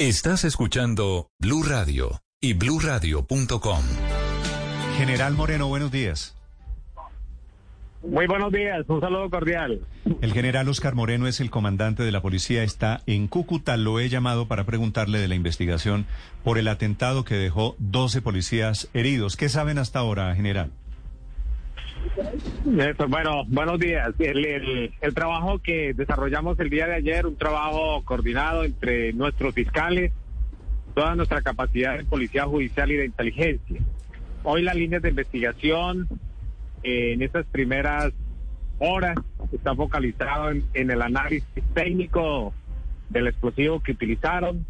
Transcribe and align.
Estás 0.00 0.44
escuchando 0.44 1.28
Blue 1.38 1.62
Radio 1.62 2.22
y 2.40 2.54
bluradio.com. 2.54 3.82
General 4.96 5.34
Moreno, 5.34 5.68
buenos 5.68 5.92
días. 5.92 6.34
Muy 8.02 8.26
buenos 8.26 8.50
días, 8.50 8.86
un 8.88 9.02
saludo 9.02 9.28
cordial. 9.28 9.82
El 10.22 10.32
general 10.32 10.70
Oscar 10.70 10.94
Moreno 10.94 11.26
es 11.26 11.40
el 11.40 11.50
comandante 11.50 12.02
de 12.02 12.12
la 12.12 12.22
policía, 12.22 12.62
está 12.62 13.02
en 13.04 13.28
Cúcuta. 13.28 13.76
Lo 13.76 14.00
he 14.00 14.08
llamado 14.08 14.48
para 14.48 14.64
preguntarle 14.64 15.18
de 15.18 15.28
la 15.28 15.34
investigación 15.34 16.06
por 16.44 16.56
el 16.56 16.68
atentado 16.68 17.26
que 17.26 17.34
dejó 17.34 17.76
12 17.78 18.22
policías 18.22 18.88
heridos. 18.94 19.36
¿Qué 19.36 19.50
saben 19.50 19.76
hasta 19.76 19.98
ahora, 19.98 20.34
general? 20.34 20.70
Bueno, 23.08 23.44
buenos 23.48 23.78
días. 23.78 24.12
El, 24.18 24.92
el, 25.00 25.14
trabajo 25.14 25.58
que 25.58 25.94
desarrollamos 25.94 26.58
el 26.60 26.70
día 26.70 26.86
de 26.86 26.94
ayer, 26.94 27.26
un 27.26 27.36
trabajo 27.36 28.02
coordinado 28.04 28.64
entre 28.64 29.12
nuestros 29.12 29.54
fiscales, 29.54 30.12
toda 30.94 31.14
nuestra 31.14 31.42
capacidad 31.42 31.96
de 31.96 32.04
policía 32.04 32.44
judicial 32.44 32.90
y 32.90 32.96
de 32.96 33.06
inteligencia. 33.06 33.80
Hoy 34.42 34.62
las 34.62 34.76
líneas 34.76 35.02
de 35.02 35.10
investigación 35.10 36.08
eh, 36.82 37.12
en 37.12 37.22
estas 37.22 37.46
primeras 37.46 38.12
horas 38.78 39.16
está 39.52 39.74
focalizado 39.74 40.50
en, 40.50 40.90
el 40.90 41.02
análisis 41.02 41.44
técnico 41.74 42.54
del 43.10 43.26
explosivo 43.26 43.80
que 43.80 43.92
utilizaron, 43.92 44.64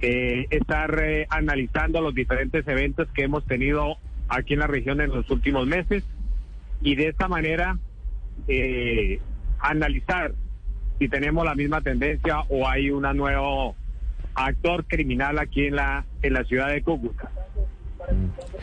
eh, 0.00 0.46
estar 0.50 0.98
eh, 1.02 1.26
analizando 1.30 2.00
los 2.00 2.14
diferentes 2.14 2.66
eventos 2.68 3.08
que 3.12 3.24
hemos 3.24 3.44
tenido 3.44 3.96
aquí 4.28 4.54
en 4.54 4.60
la 4.60 4.66
región 4.66 5.00
en 5.00 5.10
los 5.10 5.28
últimos 5.30 5.66
meses 5.66 6.04
y 6.82 6.94
de 6.94 7.08
esta 7.08 7.28
manera 7.28 7.78
eh, 8.48 9.20
analizar 9.58 10.32
si 10.98 11.08
tenemos 11.08 11.44
la 11.44 11.54
misma 11.54 11.80
tendencia 11.80 12.40
o 12.48 12.68
hay 12.68 12.90
un 12.90 13.02
nuevo 13.16 13.74
actor 14.34 14.84
criminal 14.86 15.38
aquí 15.38 15.66
en 15.66 15.76
la 15.76 16.04
en 16.22 16.32
la 16.32 16.44
ciudad 16.44 16.68
de 16.68 16.82
Cúcuta. 16.82 17.30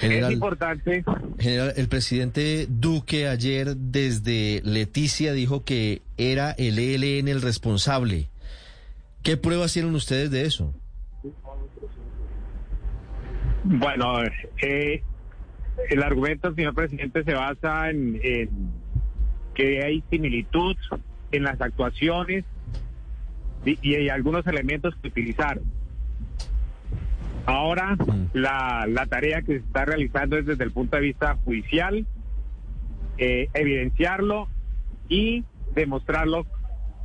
es 0.01 0.31
importante. 0.31 1.03
General, 1.39 1.73
el 1.75 1.87
presidente 1.87 2.67
Duque 2.69 3.27
ayer 3.27 3.75
desde 3.75 4.61
Leticia 4.63 5.33
dijo 5.33 5.63
que 5.63 6.01
era 6.17 6.51
el 6.51 6.79
ELN 6.79 7.27
el 7.27 7.41
responsable. 7.41 8.29
¿Qué 9.23 9.37
pruebas 9.37 9.73
tienen 9.73 9.95
ustedes 9.95 10.31
de 10.31 10.45
eso? 10.45 10.73
Bueno, 13.63 14.21
eh, 14.61 15.01
el 15.89 16.03
argumento, 16.03 16.53
señor 16.53 16.73
presidente, 16.73 17.23
se 17.23 17.33
basa 17.33 17.89
en, 17.89 18.19
que 19.53 19.83
hay 19.83 20.03
similitud 20.09 20.75
en 21.31 21.43
las 21.43 21.59
actuaciones 21.61 22.45
y, 23.65 23.95
hay 23.95 24.09
algunos 24.09 24.45
elementos 24.47 24.95
que 25.01 25.07
utilizaron. 25.07 25.63
Ahora, 27.45 27.95
mm. 27.95 28.29
la, 28.33 28.85
la, 28.87 29.05
tarea 29.05 29.41
que 29.41 29.59
se 29.59 29.65
está 29.65 29.85
realizando 29.85 30.37
es 30.37 30.45
desde 30.45 30.63
el 30.63 30.71
punto 30.71 30.95
de 30.95 31.03
vista 31.03 31.35
judicial, 31.43 32.05
eh, 33.17 33.49
evidenciarlo 33.53 34.47
y 35.09 35.43
demostrarlo 35.75 36.45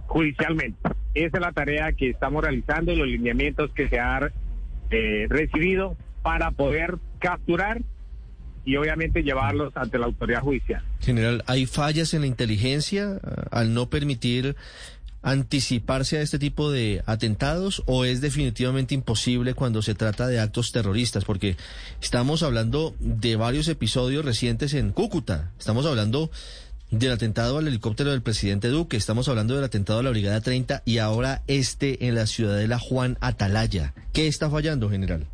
judicialmente. 0.07 0.79
Esa 1.15 1.39
es 1.39 1.41
la 1.41 1.53
tarea 1.53 1.93
que 1.93 2.11
estamos 2.11 2.43
realizando 2.43 2.93
y 2.93 2.97
los 2.97 3.09
lineamientos 3.09 3.71
que 3.73 3.89
se 3.89 3.99
han 3.99 4.31
eh, 4.91 5.27
recibido 5.29 5.97
para 6.23 6.51
poder 6.51 6.99
capturar 7.19 7.83
y 8.65 8.77
obviamente 8.77 9.23
llevarlos 9.23 9.77
ante 9.77 9.99
la 9.99 10.07
autoridad 10.07 10.43
judicial. 10.43 10.83
General, 11.01 11.43
¿hay 11.47 11.67
fallas 11.67 12.15
en 12.15 12.23
la 12.23 12.27
inteligencia 12.27 13.21
eh, 13.23 13.43
al 13.51 13.75
no 13.75 13.89
permitir 13.89 14.57
anticiparse 15.23 16.19
a 16.19 16.23
este 16.23 16.39
tipo 16.39 16.71
de 16.71 17.03
atentados 17.07 17.83
o 17.87 18.05
es 18.05 18.21
definitivamente 18.21 18.95
imposible 18.95 19.55
cuando 19.55 19.83
se 19.83 19.95
trata 19.95 20.27
de 20.27 20.41
actos 20.41 20.73
terroristas? 20.73 21.25
Porque 21.25 21.57
estamos 22.01 22.43
hablando 22.43 22.95
de 23.01 23.37
varios 23.37 23.69
episodios 23.69 24.25
recientes 24.25 24.75
en 24.75 24.93
Cúcuta, 24.93 25.51
estamos 25.59 25.87
hablando 25.87 26.31
del 26.91 27.13
atentado 27.13 27.59
al 27.59 27.69
helicóptero 27.69 28.11
del 28.11 28.23
presidente 28.23 28.69
Duque, 28.69 28.97
estamos 28.97 29.29
hablando 29.29 29.55
del 29.55 29.65
atentado 29.65 29.99
a 29.99 30.03
la 30.03 30.11
Brigada 30.11 30.41
30 30.41 30.83
y 30.87 30.99
ahora 30.99 31.43
este 31.47 32.07
en 32.07 32.15
la 32.15 32.27
ciudadela 32.27 32.79
Juan 32.79 33.19
Atalaya. 33.21 33.93
¿Qué 34.13 34.27
está 34.27 34.49
fallando, 34.49 34.89
general? 34.89 35.27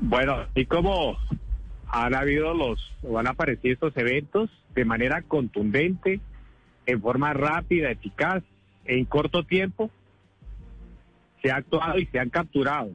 Bueno, 0.00 0.46
y 0.54 0.64
como 0.66 1.16
han 1.92 2.14
habido 2.14 2.54
los, 2.54 2.80
o 3.02 3.18
han 3.18 3.26
aparecido 3.26 3.74
estos 3.74 3.96
eventos 3.96 4.50
de 4.74 4.84
manera 4.84 5.22
contundente, 5.22 6.20
en 6.86 7.00
forma 7.00 7.32
rápida, 7.32 7.90
eficaz, 7.90 8.42
en 8.84 9.04
corto 9.04 9.44
tiempo, 9.44 9.90
se 11.42 11.50
ha 11.50 11.56
actuado 11.56 11.98
y 11.98 12.06
se 12.06 12.18
han 12.18 12.30
capturado. 12.30 12.90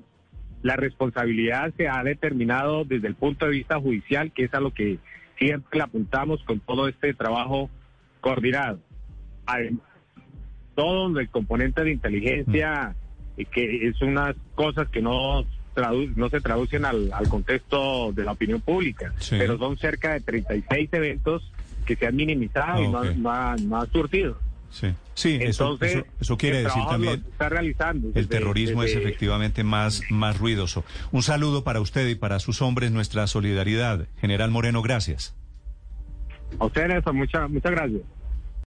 La 0.61 0.75
responsabilidad 0.75 1.73
se 1.77 1.87
ha 1.87 2.03
determinado 2.03 2.85
desde 2.85 3.07
el 3.07 3.15
punto 3.15 3.45
de 3.45 3.51
vista 3.51 3.79
judicial, 3.79 4.31
que 4.31 4.45
es 4.45 4.53
a 4.53 4.59
lo 4.59 4.73
que 4.73 4.97
siempre 5.37 5.81
apuntamos 5.81 6.43
con 6.43 6.59
todo 6.59 6.87
este 6.87 7.13
trabajo 7.13 7.69
coordinado. 8.21 8.79
Además, 9.45 9.81
todo 10.73 11.19
el 11.19 11.29
componente 11.29 11.83
de 11.83 11.91
inteligencia, 11.91 12.95
mm. 13.37 13.41
que 13.51 13.87
es 13.87 14.01
unas 14.01 14.35
cosas 14.55 14.89
que 14.89 15.01
no 15.01 15.45
no 16.15 16.29
se 16.29 16.41
traducen 16.41 16.85
al, 16.85 17.11
contexto 17.29 18.11
de 18.13 18.23
la 18.23 18.31
opinión 18.31 18.61
pública, 18.61 19.13
pero 19.29 19.57
son 19.57 19.77
cerca 19.77 20.13
de 20.13 20.21
36 20.21 20.89
eventos 20.91 21.51
que 21.85 21.95
se 21.95 22.07
han 22.07 22.15
minimizado 22.15 22.83
y 22.83 22.87
no, 22.87 23.03
no, 23.57 23.77
ha, 23.77 23.85
surtido. 23.91 24.37
Sí, 24.69 24.93
sí 25.13 25.37
eso, 25.39 25.77
eso, 26.19 26.37
quiere 26.37 26.63
decir 26.63 26.83
también 26.89 27.23
está 27.31 27.47
realizando 27.47 28.09
el 28.13 28.27
terrorismo 28.27 28.83
es 28.83 28.93
efectivamente 28.93 29.63
más, 29.63 30.01
más 30.09 30.37
ruidoso. 30.37 30.83
Un 31.11 31.23
saludo 31.23 31.63
para 31.63 31.79
usted 31.79 32.07
y 32.07 32.15
para 32.15 32.39
sus 32.39 32.61
hombres, 32.61 32.91
nuestra 32.91 33.27
solidaridad. 33.27 34.07
General 34.19 34.51
Moreno, 34.51 34.81
gracias. 34.81 35.33
A 36.59 36.65
ustedes, 36.65 37.03
muchas, 37.13 37.49
muchas 37.49 37.71
gracias. 37.71 38.01